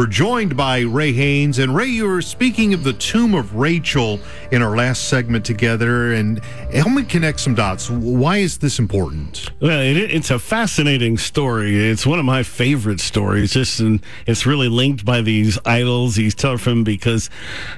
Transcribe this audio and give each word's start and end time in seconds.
We're 0.00 0.06
joined 0.06 0.56
by 0.56 0.80
Ray 0.80 1.12
Haynes. 1.12 1.58
And 1.58 1.76
Ray, 1.76 1.88
you 1.88 2.08
were 2.08 2.22
speaking 2.22 2.72
of 2.72 2.84
the 2.84 2.94
tomb 2.94 3.34
of 3.34 3.54
Rachel 3.54 4.18
in 4.50 4.62
our 4.62 4.74
last 4.74 5.10
segment 5.10 5.44
together. 5.44 6.14
And 6.14 6.42
help 6.72 6.92
me 6.92 7.02
connect 7.02 7.38
some 7.38 7.54
dots. 7.54 7.90
Why 7.90 8.38
is 8.38 8.56
this 8.56 8.78
important? 8.78 9.50
Well, 9.60 9.78
it, 9.78 9.98
it's 9.98 10.30
a 10.30 10.38
fascinating 10.38 11.18
story. 11.18 11.76
It's 11.76 12.06
one 12.06 12.18
of 12.18 12.24
my 12.24 12.42
favorite 12.42 12.98
stories. 13.00 13.52
Just 13.52 13.78
and 13.80 14.02
it's 14.26 14.46
really 14.46 14.68
linked 14.68 15.04
by 15.04 15.20
these 15.20 15.58
idols, 15.66 16.14
these 16.16 16.34
teraphim, 16.34 16.82
because 16.82 17.28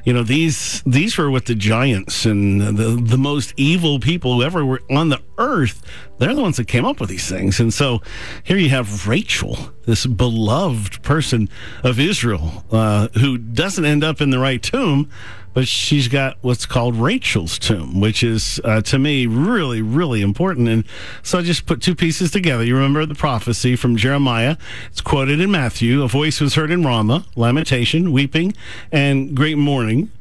you 0.04 0.12
know 0.12 0.22
these 0.22 0.80
these 0.86 1.18
were 1.18 1.28
with 1.28 1.46
the 1.46 1.56
giants 1.56 2.24
and 2.24 2.60
the 2.60 3.02
the 3.02 3.18
most 3.18 3.52
evil 3.56 3.98
people 3.98 4.34
who 4.34 4.44
ever 4.44 4.64
were 4.64 4.82
on 4.88 5.08
the 5.08 5.20
earth. 5.38 5.82
They're 6.22 6.36
the 6.36 6.42
ones 6.42 6.56
that 6.58 6.68
came 6.68 6.84
up 6.84 7.00
with 7.00 7.10
these 7.10 7.28
things. 7.28 7.58
And 7.58 7.74
so 7.74 8.00
here 8.44 8.56
you 8.56 8.68
have 8.68 9.08
Rachel, 9.08 9.58
this 9.86 10.06
beloved 10.06 11.02
person 11.02 11.48
of 11.82 11.98
Israel, 11.98 12.64
uh, 12.70 13.08
who 13.18 13.36
doesn't 13.36 13.84
end 13.84 14.04
up 14.04 14.20
in 14.20 14.30
the 14.30 14.38
right 14.38 14.62
tomb, 14.62 15.10
but 15.52 15.66
she's 15.66 16.06
got 16.06 16.38
what's 16.40 16.64
called 16.64 16.94
Rachel's 16.94 17.58
tomb, 17.58 18.00
which 18.00 18.22
is, 18.22 18.60
uh, 18.62 18.82
to 18.82 19.00
me, 19.00 19.26
really, 19.26 19.82
really 19.82 20.22
important. 20.22 20.68
And 20.68 20.84
so 21.24 21.40
I 21.40 21.42
just 21.42 21.66
put 21.66 21.82
two 21.82 21.96
pieces 21.96 22.30
together. 22.30 22.62
You 22.62 22.76
remember 22.76 23.04
the 23.04 23.16
prophecy 23.16 23.74
from 23.74 23.96
Jeremiah. 23.96 24.56
It's 24.92 25.00
quoted 25.00 25.40
in 25.40 25.50
Matthew. 25.50 26.04
A 26.04 26.08
voice 26.08 26.40
was 26.40 26.54
heard 26.54 26.70
in 26.70 26.84
Ramah, 26.84 27.26
lamentation, 27.34 28.12
weeping, 28.12 28.54
and 28.92 29.34
great 29.36 29.58
mourning. 29.58 30.12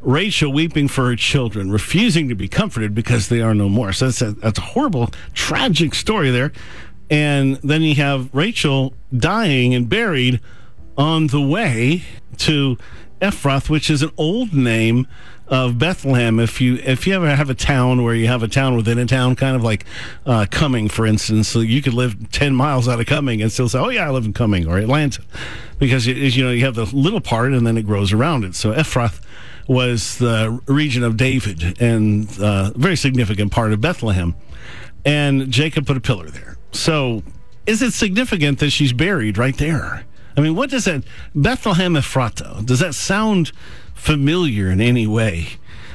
Rachel 0.00 0.52
weeping 0.52 0.88
for 0.88 1.06
her 1.06 1.16
children, 1.16 1.70
refusing 1.70 2.28
to 2.28 2.34
be 2.34 2.48
comforted 2.48 2.94
because 2.94 3.28
they 3.28 3.40
are 3.40 3.54
no 3.54 3.68
more. 3.68 3.92
So 3.92 4.06
that's 4.06 4.22
a, 4.22 4.32
that's 4.32 4.58
a 4.58 4.62
horrible, 4.62 5.10
tragic 5.34 5.94
story 5.94 6.30
there. 6.30 6.52
And 7.10 7.56
then 7.56 7.82
you 7.82 7.94
have 7.96 8.32
Rachel 8.34 8.94
dying 9.16 9.74
and 9.74 9.88
buried 9.88 10.40
on 10.96 11.28
the 11.28 11.40
way 11.40 12.04
to 12.38 12.76
Ephrath, 13.20 13.68
which 13.68 13.90
is 13.90 14.02
an 14.02 14.10
old 14.16 14.52
name 14.52 15.06
of 15.48 15.78
Bethlehem. 15.78 16.38
If 16.38 16.60
you 16.60 16.76
if 16.84 17.06
you 17.06 17.14
ever 17.14 17.34
have 17.34 17.50
a 17.50 17.54
town 17.54 18.04
where 18.04 18.14
you 18.14 18.26
have 18.26 18.42
a 18.42 18.48
town 18.48 18.76
within 18.76 18.98
a 18.98 19.06
town, 19.06 19.34
kind 19.34 19.56
of 19.56 19.64
like 19.64 19.84
uh, 20.26 20.46
Cumming, 20.50 20.88
for 20.88 21.06
instance, 21.06 21.48
so 21.48 21.60
you 21.60 21.82
could 21.82 21.94
live 21.94 22.30
ten 22.30 22.54
miles 22.54 22.86
out 22.86 23.00
of 23.00 23.06
Cumming 23.06 23.40
and 23.40 23.50
still 23.50 23.68
say, 23.68 23.78
"Oh 23.78 23.88
yeah, 23.88 24.06
I 24.06 24.10
live 24.10 24.26
in 24.26 24.34
Cumming 24.34 24.68
or 24.68 24.78
Atlanta," 24.78 25.22
because 25.78 26.06
you 26.06 26.44
know 26.44 26.50
you 26.50 26.64
have 26.64 26.74
the 26.74 26.84
little 26.84 27.20
part 27.20 27.52
and 27.52 27.66
then 27.66 27.76
it 27.78 27.86
grows 27.86 28.12
around 28.12 28.44
it. 28.44 28.54
So 28.54 28.72
Ephrath 28.72 29.20
was 29.68 30.18
the 30.18 30.60
region 30.66 31.04
of 31.04 31.16
David 31.16 31.80
and 31.80 32.28
a 32.40 32.44
uh, 32.44 32.70
very 32.74 32.96
significant 32.96 33.52
part 33.52 33.72
of 33.72 33.80
Bethlehem. 33.80 34.34
And 35.04 35.50
Jacob 35.50 35.86
put 35.86 35.96
a 35.96 36.00
pillar 36.00 36.28
there. 36.30 36.56
So 36.72 37.22
is 37.66 37.82
it 37.82 37.92
significant 37.92 38.58
that 38.58 38.70
she's 38.70 38.92
buried 38.92 39.38
right 39.38 39.56
there? 39.56 40.04
I 40.36 40.40
mean, 40.40 40.54
what 40.54 40.70
does 40.70 40.86
that, 40.86 41.04
Bethlehem 41.34 41.96
Ephrata, 41.96 42.62
does 42.64 42.80
that 42.80 42.94
sound 42.94 43.52
familiar 43.94 44.70
in 44.70 44.80
any 44.80 45.06
way? 45.06 45.48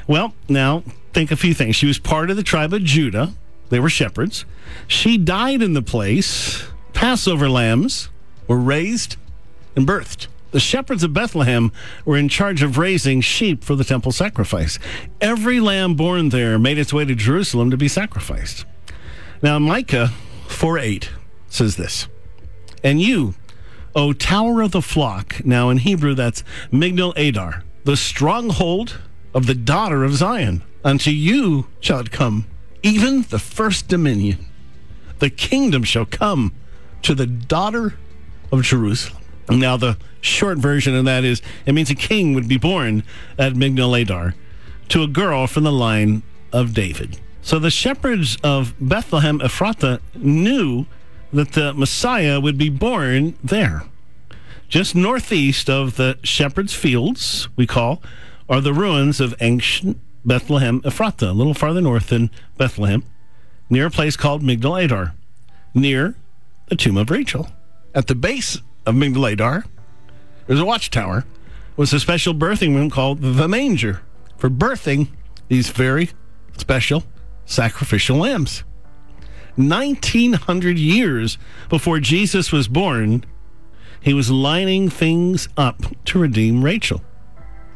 Well, 0.07 0.35
now 0.47 0.83
think 1.13 1.31
a 1.31 1.35
few 1.35 1.53
things. 1.53 1.75
She 1.75 1.85
was 1.85 1.97
part 1.97 2.29
of 2.29 2.37
the 2.37 2.43
tribe 2.43 2.73
of 2.73 2.83
Judah, 2.83 3.33
they 3.69 3.79
were 3.79 3.89
shepherds. 3.89 4.45
She 4.87 5.17
died 5.17 5.63
in 5.63 5.73
the 5.73 5.81
place. 5.81 6.63
Passover 6.93 7.49
lambs 7.49 8.09
were 8.47 8.59
raised 8.59 9.17
and 9.75 9.87
birthed. 9.87 10.27
The 10.53 10.59
shepherds 10.59 11.03
of 11.03 11.13
Bethlehem 11.13 11.71
were 12.05 12.15
in 12.15 12.29
charge 12.29 12.61
of 12.61 12.77
raising 12.77 13.21
sheep 13.21 13.63
for 13.63 13.75
the 13.75 13.83
temple 13.83 14.11
sacrifice. 14.11 14.77
Every 15.19 15.59
lamb 15.59 15.95
born 15.95 16.29
there 16.29 16.59
made 16.59 16.77
its 16.77 16.93
way 16.93 17.05
to 17.05 17.15
Jerusalem 17.15 17.71
to 17.71 17.77
be 17.77 17.87
sacrificed. 17.87 18.63
Now, 19.41 19.57
Micah 19.57 20.11
4 20.49 20.77
8 20.77 21.09
says 21.49 21.75
this 21.75 22.07
And 22.83 23.01
you, 23.01 23.33
O 23.95 24.13
tower 24.13 24.61
of 24.61 24.71
the 24.71 24.83
flock, 24.83 25.43
now 25.43 25.71
in 25.71 25.79
Hebrew 25.79 26.13
that's 26.13 26.43
Migdal 26.71 27.17
Adar, 27.17 27.63
the 27.83 27.97
stronghold 27.97 28.99
of 29.33 29.47
the 29.47 29.55
daughter 29.55 30.03
of 30.03 30.13
Zion, 30.13 30.61
unto 30.83 31.09
you 31.09 31.65
shall 31.79 31.99
it 31.99 32.11
come, 32.11 32.45
even 32.83 33.23
the 33.23 33.39
first 33.39 33.87
dominion. 33.87 34.45
The 35.17 35.31
kingdom 35.31 35.83
shall 35.83 36.05
come 36.05 36.53
to 37.01 37.15
the 37.15 37.25
daughter 37.25 37.95
of 38.51 38.61
Jerusalem. 38.61 39.22
Now, 39.49 39.77
the 39.77 39.97
short 40.21 40.57
version 40.57 40.95
of 40.95 41.05
that 41.05 41.23
is 41.23 41.41
it 41.65 41.73
means 41.73 41.89
a 41.89 41.95
king 41.95 42.33
would 42.33 42.47
be 42.47 42.57
born 42.57 43.03
at 43.37 43.53
Migdal 43.53 44.01
Adar 44.01 44.35
to 44.89 45.03
a 45.03 45.07
girl 45.07 45.47
from 45.47 45.63
the 45.63 45.71
line 45.71 46.23
of 46.51 46.73
David. 46.73 47.19
So 47.41 47.59
the 47.59 47.71
shepherds 47.71 48.37
of 48.43 48.73
Bethlehem 48.79 49.39
Ephratah 49.39 49.99
knew 50.15 50.85
that 51.33 51.53
the 51.53 51.73
Messiah 51.73 52.39
would 52.39 52.57
be 52.57 52.69
born 52.69 53.37
there. 53.43 53.83
Just 54.69 54.95
northeast 54.95 55.69
of 55.69 55.97
the 55.97 56.17
shepherds' 56.23 56.73
fields, 56.73 57.49
we 57.55 57.67
call, 57.67 58.01
are 58.47 58.61
the 58.61 58.73
ruins 58.73 59.19
of 59.19 59.35
ancient 59.41 59.99
Bethlehem 60.25 60.81
Ephratah, 60.81 61.29
a 61.29 61.33
little 61.33 61.53
farther 61.53 61.81
north 61.81 62.07
than 62.07 62.31
Bethlehem, 62.57 63.03
near 63.69 63.87
a 63.87 63.91
place 63.91 64.15
called 64.15 64.41
Migdal 64.41 64.83
Adar, 64.83 65.15
near 65.73 66.15
the 66.67 66.75
tomb 66.75 66.97
of 66.97 67.09
Rachel. 67.09 67.49
At 67.93 68.07
the 68.07 68.15
base 68.15 68.59
of 68.85 68.95
Migdal 68.95 69.31
Adar, 69.31 69.65
there's 70.47 70.59
a 70.59 70.65
watchtower, 70.65 71.25
was 71.75 71.93
a 71.93 71.99
special 71.99 72.33
birthing 72.33 72.75
room 72.75 72.89
called 72.89 73.21
the 73.21 73.47
manger 73.47 74.01
for 74.37 74.49
birthing 74.49 75.07
these 75.47 75.69
very 75.69 76.09
special 76.57 77.03
sacrificial 77.45 78.17
lambs. 78.17 78.63
1900 79.55 80.77
years 80.77 81.37
before 81.69 81.99
Jesus 81.99 82.51
was 82.51 82.67
born, 82.67 83.25
he 84.01 84.13
was 84.13 84.31
lining 84.31 84.89
things 84.89 85.47
up 85.55 85.83
to 86.05 86.19
redeem 86.19 86.63
Rachel. 86.63 87.01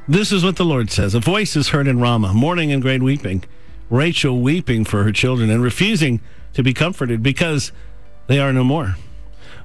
This 0.08 0.32
is 0.32 0.44
what 0.44 0.56
the 0.56 0.66
Lord 0.66 0.90
says 0.90 1.14
A 1.14 1.20
voice 1.20 1.56
is 1.56 1.70
heard 1.70 1.88
in 1.88 2.00
Ramah, 2.00 2.34
mourning 2.34 2.72
and 2.72 2.82
great 2.82 3.04
weeping. 3.04 3.44
Rachel 3.90 4.42
weeping 4.42 4.84
for 4.84 5.04
her 5.04 5.12
children 5.12 5.50
and 5.50 5.64
refusing 5.64 6.20
to 6.54 6.64
be 6.64 6.74
comforted 6.74 7.24
because 7.24 7.72
they 8.28 8.40
are 8.40 8.52
no 8.52 8.64
more. 8.64 8.96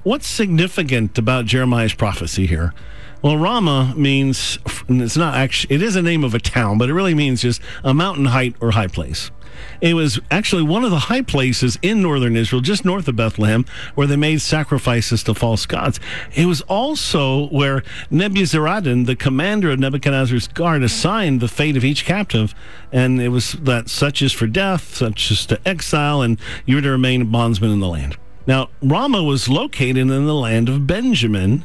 What's 0.03 0.27
significant 0.27 1.17
about 1.17 1.45
Jeremiah's 1.45 1.93
prophecy 1.93 2.45
here? 2.45 2.73
Well, 3.21 3.37
Ramah 3.37 3.93
means 3.95 4.59
it's 4.89 5.15
not 5.15 5.33
actually 5.33 5.75
it 5.75 5.81
is 5.81 5.95
a 5.95 6.01
name 6.01 6.25
of 6.25 6.35
a 6.35 6.39
town, 6.39 6.77
but 6.77 6.89
it 6.89 6.93
really 6.93 7.13
means 7.13 7.41
just 7.41 7.61
a 7.85 7.93
mountain 7.93 8.25
height 8.25 8.53
or 8.59 8.71
high 8.71 8.87
place. 8.87 9.31
It 9.79 9.93
was 9.93 10.19
actually 10.29 10.63
one 10.63 10.83
of 10.83 10.91
the 10.91 10.99
high 11.07 11.21
places 11.21 11.79
in 11.81 12.01
northern 12.01 12.35
Israel, 12.35 12.61
just 12.61 12.83
north 12.83 13.07
of 13.07 13.15
Bethlehem, 13.15 13.65
where 13.95 14.05
they 14.05 14.17
made 14.17 14.41
sacrifices 14.41 15.23
to 15.23 15.33
false 15.33 15.65
gods. 15.65 16.01
It 16.35 16.47
was 16.47 16.59
also 16.63 17.47
where 17.47 17.81
Nebuzaradan, 18.11 19.05
the 19.05 19.15
commander 19.15 19.71
of 19.71 19.79
Nebuchadnezzar's 19.79 20.49
guard, 20.49 20.83
assigned 20.83 21.39
the 21.39 21.47
fate 21.47 21.77
of 21.77 21.85
each 21.85 22.03
captive. 22.03 22.53
And 22.91 23.21
it 23.21 23.29
was 23.29 23.53
that 23.53 23.87
such 23.87 24.21
is 24.21 24.33
for 24.33 24.47
death, 24.47 24.95
such 24.95 25.31
is 25.31 25.45
to 25.45 25.65
exile, 25.65 26.21
and 26.21 26.37
you 26.65 26.75
were 26.75 26.81
to 26.81 26.91
remain 26.91 27.21
a 27.21 27.25
bondsman 27.25 27.71
in 27.71 27.79
the 27.79 27.87
land. 27.87 28.17
Now, 28.45 28.69
Rama 28.81 29.23
was 29.23 29.47
located 29.47 29.97
in 29.97 30.07
the 30.07 30.33
land 30.33 30.69
of 30.69 30.85
Benjamin. 30.85 31.63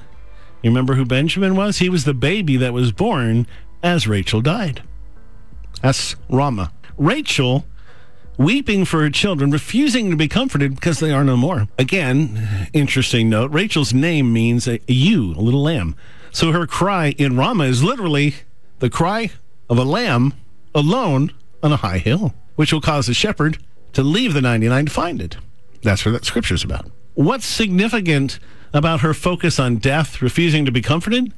You 0.63 0.71
remember 0.71 0.95
who 0.95 1.05
Benjamin 1.05 1.57
was? 1.57 1.79
He 1.79 1.89
was 1.89 2.05
the 2.05 2.15
baby 2.15 2.57
that 2.57 2.73
was 2.73 2.93
born 2.93 3.47
as 3.83 4.07
Rachel 4.07 4.41
died. 4.41 4.83
That's 5.83 6.17
Rama. 6.29 6.73
Rachel 6.97 7.65
weeping 8.37 8.85
for 8.85 9.01
her 9.01 9.11
children, 9.11 9.51
refusing 9.51 10.11
to 10.11 10.17
be 10.17 10.29
comforted 10.29 10.75
because 10.77 11.01
they 11.01 11.11
are 11.11 11.25
no 11.25 11.37
more. 11.37 11.69
Again, 11.79 12.69
interesting 12.73 13.29
note 13.29 13.51
Rachel's 13.51 13.93
name 13.93 14.33
means 14.33 14.67
a, 14.69 14.81
a 14.89 14.93
ewe, 14.93 15.33
a 15.33 15.41
little 15.41 15.63
lamb. 15.63 15.97
So 16.31 16.53
her 16.53 16.67
cry 16.67 17.15
in 17.19 17.37
Rama 17.37 17.65
is 17.65 17.83
literally 17.83 18.37
the 18.79 18.91
cry 18.91 19.31
of 19.69 19.79
a 19.79 19.85
lamb 19.85 20.35
alone 20.75 21.33
on 21.63 21.73
a 21.73 21.77
high 21.77 21.99
hill, 21.99 22.35
which 22.55 22.73
will 22.73 22.81
cause 22.81 23.07
the 23.07 23.15
shepherd 23.15 23.59
to 23.93 24.03
leave 24.03 24.35
the 24.35 24.41
99 24.41 24.87
to 24.87 24.93
find 24.93 25.21
it. 25.21 25.37
That's 25.83 26.05
what 26.05 26.13
that 26.13 26.25
scripture's 26.25 26.65
about. 26.65 26.91
What's 27.15 27.47
significant 27.47 28.39
about 28.73 29.01
her 29.01 29.15
focus 29.15 29.59
on 29.59 29.77
death, 29.77 30.23
refusing 30.23 30.65
to 30.65 30.73
be 30.73 30.83
comforted? 30.83 31.33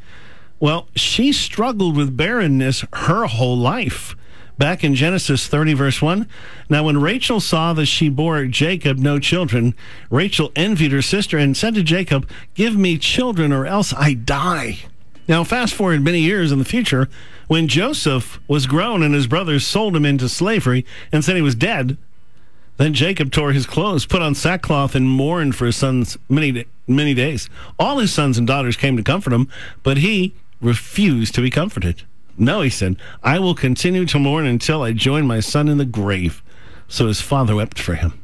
Well, 0.58 0.88
she 0.94 1.32
struggled 1.32 1.96
with 1.96 2.16
barrenness 2.16 2.84
her 2.92 3.26
whole 3.26 3.56
life. 3.56 4.14
Back 4.58 4.84
in 4.84 4.94
Genesis 4.94 5.46
30, 5.46 5.72
verse 5.72 6.02
1. 6.02 6.28
Now, 6.69 6.84
when 6.84 7.00
Rachel 7.00 7.40
saw 7.40 7.72
that 7.72 7.87
she 7.87 8.10
bore 8.10 8.44
Jacob 8.44 8.98
no 8.98 9.19
children, 9.19 9.75
Rachel 10.10 10.52
envied 10.54 10.93
her 10.93 11.00
sister 11.00 11.38
and 11.38 11.56
said 11.56 11.75
to 11.76 11.82
Jacob, 11.82 12.28
Give 12.54 12.76
me 12.76 12.98
children 12.98 13.52
or 13.52 13.64
else 13.64 13.94
I 13.94 14.12
die. 14.12 14.81
Now, 15.26 15.44
fast 15.44 15.72
forward 15.72 16.04
many 16.04 16.20
years 16.20 16.52
in 16.52 16.58
the 16.58 16.64
future, 16.66 17.08
when 17.46 17.69
Joseph 17.69 18.38
was 18.48 18.66
grown 18.66 19.02
and 19.02 19.14
his 19.14 19.26
brothers 19.26 19.66
sold 19.66 19.96
him 19.96 20.04
into 20.04 20.28
slavery 20.28 20.84
and 21.10 21.25
said 21.25 21.36
he 21.36 21.43
was 21.43 21.54
dead, 21.54 21.96
then 22.81 22.94
Jacob 22.94 23.31
tore 23.31 23.53
his 23.53 23.67
clothes, 23.67 24.06
put 24.06 24.23
on 24.23 24.35
sackcloth, 24.35 24.94
and 24.94 25.06
mourned 25.06 25.55
for 25.55 25.67
his 25.67 25.77
sons 25.77 26.17
many, 26.31 26.65
many 26.88 27.12
days. 27.12 27.50
All 27.79 27.99
his 27.99 28.11
sons 28.11 28.38
and 28.38 28.47
daughters 28.47 28.75
came 28.75 28.97
to 28.97 29.03
comfort 29.03 29.35
him, 29.35 29.50
but 29.82 29.99
he 29.99 30.35
refused 30.62 31.35
to 31.35 31.43
be 31.43 31.50
comforted. 31.50 32.05
No, 32.38 32.62
he 32.62 32.71
said, 32.71 32.97
I 33.23 33.38
will 33.38 33.55
continue 33.55 34.06
to 34.06 34.19
mourn 34.19 34.47
until 34.47 34.82
I 34.82 34.93
join 34.93 35.27
my 35.27 35.41
son 35.41 35.69
in 35.69 35.77
the 35.77 35.85
grave. 35.85 36.43
So 36.88 37.06
his 37.06 37.21
father 37.21 37.55
wept 37.55 37.79
for 37.79 37.97
him. 37.97 38.19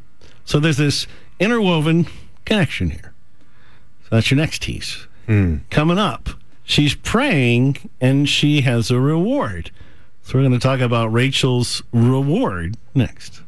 So 0.46 0.58
there's 0.58 0.78
this 0.78 1.06
interwoven 1.38 2.06
connection 2.46 2.88
here. 2.88 3.12
So 4.04 4.08
that's 4.12 4.30
your 4.30 4.38
next 4.38 4.62
tease. 4.62 5.06
Mm. 5.28 5.68
Coming 5.68 5.98
up, 5.98 6.30
she's 6.64 6.94
praying 6.94 7.90
and 8.00 8.26
she 8.26 8.62
has 8.62 8.90
a 8.90 8.98
reward. 8.98 9.70
So 10.22 10.38
we're 10.38 10.48
going 10.48 10.58
to 10.58 10.58
talk 10.58 10.80
about 10.80 11.12
Rachel's 11.12 11.82
reward 11.92 12.78
next. 12.94 13.42